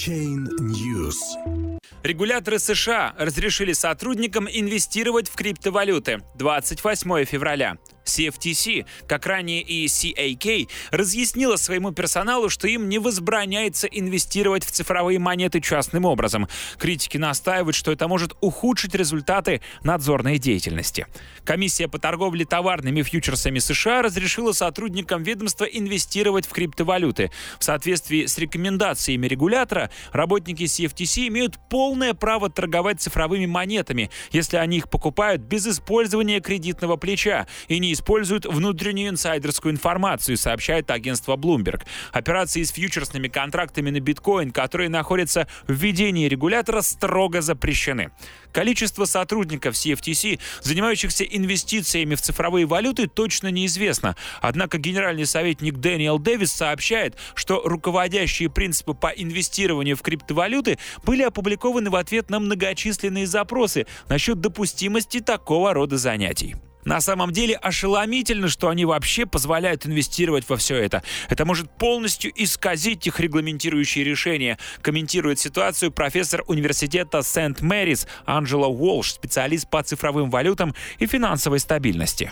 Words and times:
Chain 0.00 0.48
News. 0.60 1.18
Регуляторы 2.02 2.58
США 2.58 3.14
разрешили 3.18 3.74
сотрудникам 3.74 4.48
инвестировать 4.50 5.28
в 5.28 5.34
криптовалюты 5.34 6.22
28 6.36 7.26
февраля. 7.26 7.76
CFTC, 8.04 8.86
как 9.06 9.26
ранее 9.26 9.62
и 9.62 9.86
CAK, 9.86 10.68
разъяснила 10.90 11.56
своему 11.56 11.92
персоналу, 11.92 12.48
что 12.48 12.68
им 12.68 12.88
не 12.88 12.98
возбраняется 12.98 13.86
инвестировать 13.86 14.64
в 14.64 14.70
цифровые 14.70 15.18
монеты 15.18 15.60
частным 15.60 16.04
образом. 16.04 16.48
Критики 16.78 17.16
настаивают, 17.16 17.76
что 17.76 17.92
это 17.92 18.08
может 18.08 18.34
ухудшить 18.40 18.94
результаты 18.94 19.60
надзорной 19.82 20.38
деятельности. 20.38 21.06
Комиссия 21.44 21.88
по 21.88 21.98
торговле 21.98 22.44
товарными 22.44 23.02
фьючерсами 23.02 23.58
США 23.58 24.02
разрешила 24.02 24.52
сотрудникам 24.52 25.22
ведомства 25.22 25.64
инвестировать 25.64 26.46
в 26.46 26.50
криптовалюты. 26.50 27.30
В 27.58 27.64
соответствии 27.64 28.26
с 28.26 28.38
рекомендациями 28.38 29.26
регулятора, 29.26 29.90
работники 30.12 30.64
CFTC 30.64 31.28
имеют 31.28 31.58
полное 31.68 32.14
право 32.14 32.50
торговать 32.50 33.00
цифровыми 33.00 33.46
монетами, 33.46 34.10
если 34.30 34.56
они 34.56 34.78
их 34.78 34.88
покупают 34.88 35.42
без 35.42 35.66
использования 35.66 36.40
кредитного 36.40 36.96
плеча 36.96 37.46
и 37.68 37.78
не 37.78 37.89
используют 37.92 38.46
внутреннюю 38.46 39.10
инсайдерскую 39.10 39.72
информацию, 39.72 40.36
сообщает 40.36 40.90
агентство 40.90 41.36
Bloomberg. 41.36 41.82
Операции 42.12 42.62
с 42.62 42.70
фьючерсными 42.70 43.28
контрактами 43.28 43.90
на 43.90 44.00
биткоин, 44.00 44.50
которые 44.50 44.88
находятся 44.88 45.46
в 45.66 45.72
ведении 45.72 46.28
регулятора, 46.28 46.80
строго 46.82 47.40
запрещены. 47.40 48.10
Количество 48.52 49.04
сотрудников 49.04 49.74
CFTC, 49.74 50.40
занимающихся 50.62 51.24
инвестициями 51.24 52.14
в 52.14 52.20
цифровые 52.20 52.66
валюты, 52.66 53.06
точно 53.06 53.48
неизвестно. 53.48 54.16
Однако 54.40 54.78
генеральный 54.78 55.26
советник 55.26 55.78
Дэниел 55.78 56.18
Дэвис 56.18 56.52
сообщает, 56.52 57.16
что 57.34 57.62
руководящие 57.64 58.50
принципы 58.50 58.94
по 58.94 59.08
инвестированию 59.08 59.96
в 59.96 60.02
криптовалюты 60.02 60.78
были 61.04 61.22
опубликованы 61.22 61.90
в 61.90 61.96
ответ 61.96 62.30
на 62.30 62.40
многочисленные 62.40 63.26
запросы 63.26 63.86
насчет 64.08 64.40
допустимости 64.40 65.20
такого 65.20 65.72
рода 65.72 65.96
занятий. 65.96 66.56
На 66.84 67.00
самом 67.00 67.32
деле 67.32 67.56
ошеломительно, 67.56 68.48
что 68.48 68.68
они 68.68 68.84
вообще 68.84 69.26
позволяют 69.26 69.86
инвестировать 69.86 70.48
во 70.48 70.56
все 70.56 70.76
это. 70.76 71.02
Это 71.28 71.44
может 71.44 71.70
полностью 71.70 72.32
исказить 72.34 73.06
их 73.06 73.20
регламентирующие 73.20 74.04
решения, 74.04 74.58
комментирует 74.82 75.38
ситуацию 75.38 75.92
профессор 75.92 76.42
университета 76.46 77.22
Сент-Мэрис 77.22 78.06
Анджела 78.24 78.66
Уолш, 78.66 79.12
специалист 79.12 79.68
по 79.68 79.82
цифровым 79.82 80.30
валютам 80.30 80.74
и 80.98 81.06
финансовой 81.06 81.60
стабильности. 81.60 82.30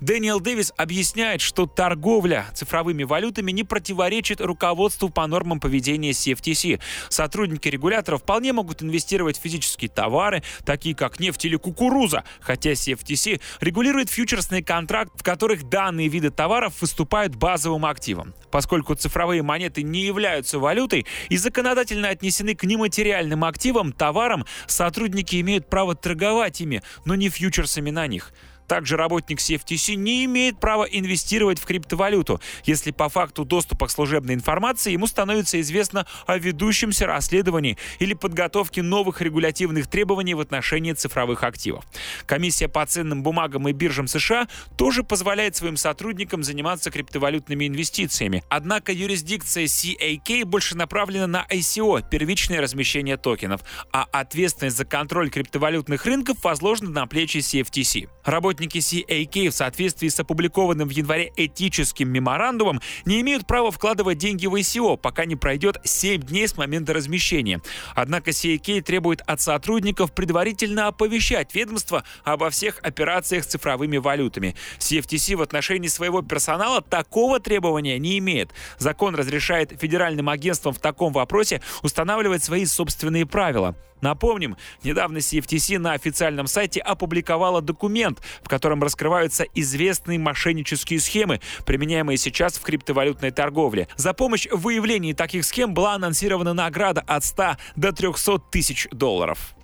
Дэниел 0.00 0.40
Дэвис 0.40 0.72
объясняет, 0.76 1.40
что 1.40 1.66
торговля 1.66 2.46
цифровыми 2.54 3.04
валютами 3.04 3.52
не 3.52 3.64
противоречит 3.64 4.40
руководству 4.40 5.08
по 5.08 5.26
нормам 5.26 5.60
поведения 5.60 6.10
CFTC. 6.10 6.80
Сотрудники 7.08 7.68
регулятора 7.68 8.18
вполне 8.18 8.52
могут 8.52 8.82
инвестировать 8.82 9.38
в 9.38 9.42
физические 9.42 9.88
товары, 9.88 10.42
такие 10.64 10.94
как 10.94 11.18
нефть 11.20 11.44
или 11.46 11.56
кукуруза, 11.56 12.24
хотя 12.40 12.72
CFTC 12.72 13.40
регулирует 13.60 14.10
фьючерсный 14.10 14.62
контракт, 14.62 15.12
в 15.18 15.22
которых 15.22 15.68
данные 15.68 16.08
виды 16.08 16.30
товаров 16.30 16.80
выступают 16.80 17.34
базовым 17.34 17.86
активом. 17.86 18.34
Поскольку 18.50 18.94
цифровые 18.94 19.42
монеты 19.42 19.82
не 19.82 20.02
являются 20.04 20.58
валютой 20.58 21.06
и 21.28 21.36
законодательно 21.36 22.08
отнесены 22.08 22.54
к 22.54 22.64
нематериальным 22.64 23.44
активам, 23.44 23.92
товарам, 23.92 24.44
сотрудники 24.66 25.40
имеют 25.40 25.68
право 25.68 25.94
торговать 25.94 26.60
ими, 26.60 26.82
но 27.04 27.14
не 27.14 27.28
фьючерсами 27.28 27.90
на 27.90 28.06
них. 28.06 28.32
Также 28.66 28.96
работник 28.96 29.38
CFTC 29.38 29.94
не 29.94 30.24
имеет 30.24 30.58
права 30.58 30.84
инвестировать 30.84 31.58
в 31.58 31.64
криптовалюту, 31.64 32.40
если 32.64 32.90
по 32.90 33.08
факту 33.08 33.44
доступа 33.44 33.86
к 33.86 33.90
служебной 33.90 34.34
информации 34.34 34.92
ему 34.92 35.06
становится 35.06 35.60
известно 35.60 36.06
о 36.26 36.38
ведущемся 36.38 37.06
расследовании 37.06 37.78
или 37.98 38.14
подготовке 38.14 38.82
новых 38.82 39.20
регулятивных 39.20 39.86
требований 39.86 40.34
в 40.34 40.40
отношении 40.40 40.92
цифровых 40.92 41.42
активов. 41.44 41.84
Комиссия 42.26 42.68
по 42.68 42.84
ценным 42.84 43.22
бумагам 43.22 43.68
и 43.68 43.72
биржам 43.72 44.08
США 44.08 44.48
тоже 44.76 45.02
позволяет 45.02 45.56
своим 45.56 45.76
сотрудникам 45.76 46.42
заниматься 46.42 46.90
криптовалютными 46.90 47.66
инвестициями. 47.66 48.42
Однако 48.48 48.92
юрисдикция 48.92 49.64
CAK 49.64 50.44
больше 50.44 50.76
направлена 50.76 51.26
на 51.26 51.46
ICO, 51.50 52.02
первичное 52.08 52.60
размещение 52.60 53.16
токенов, 53.16 53.60
а 53.92 54.06
ответственность 54.10 54.76
за 54.76 54.84
контроль 54.84 55.30
криптовалютных 55.30 56.04
рынков 56.04 56.42
возложена 56.42 56.90
на 56.90 57.06
плечи 57.06 57.38
CFTC. 57.38 58.08
Работник 58.24 58.55
Работники 58.56 58.78
CAK 58.78 59.50
в 59.50 59.54
соответствии 59.54 60.08
с 60.08 60.18
опубликованным 60.18 60.88
в 60.88 60.90
январе 60.90 61.30
этическим 61.36 62.08
меморандумом 62.08 62.80
не 63.04 63.20
имеют 63.20 63.46
права 63.46 63.70
вкладывать 63.70 64.16
деньги 64.16 64.46
в 64.46 64.54
ICO, 64.54 64.96
пока 64.96 65.26
не 65.26 65.36
пройдет 65.36 65.78
7 65.84 66.22
дней 66.22 66.48
с 66.48 66.56
момента 66.56 66.94
размещения. 66.94 67.60
Однако 67.94 68.30
CAK 68.30 68.80
требует 68.80 69.20
от 69.26 69.42
сотрудников 69.42 70.12
предварительно 70.12 70.86
оповещать 70.86 71.54
ведомство 71.54 72.02
обо 72.24 72.48
всех 72.48 72.78
операциях 72.82 73.44
с 73.44 73.48
цифровыми 73.48 73.98
валютами. 73.98 74.54
CFTC 74.78 75.36
в 75.36 75.42
отношении 75.42 75.88
своего 75.88 76.22
персонала 76.22 76.80
такого 76.80 77.40
требования 77.40 77.98
не 77.98 78.16
имеет. 78.16 78.52
Закон 78.78 79.14
разрешает 79.16 79.78
федеральным 79.78 80.30
агентствам 80.30 80.72
в 80.72 80.78
таком 80.78 81.12
вопросе 81.12 81.60
устанавливать 81.82 82.42
свои 82.42 82.64
собственные 82.64 83.26
правила. 83.26 83.76
Напомним, 84.00 84.56
недавно 84.82 85.18
CFTC 85.18 85.78
на 85.78 85.92
официальном 85.92 86.46
сайте 86.46 86.80
опубликовала 86.80 87.62
документ, 87.62 88.20
в 88.42 88.48
котором 88.48 88.82
раскрываются 88.82 89.44
известные 89.54 90.18
мошеннические 90.18 91.00
схемы, 91.00 91.40
применяемые 91.64 92.18
сейчас 92.18 92.58
в 92.58 92.62
криптовалютной 92.62 93.30
торговле. 93.30 93.88
За 93.96 94.12
помощь 94.12 94.46
в 94.50 94.60
выявлении 94.62 95.12
таких 95.12 95.44
схем 95.44 95.74
была 95.74 95.94
анонсирована 95.94 96.54
награда 96.54 97.02
от 97.06 97.24
100 97.24 97.56
до 97.76 97.92
300 97.92 98.38
тысяч 98.50 98.88
долларов. 98.90 99.56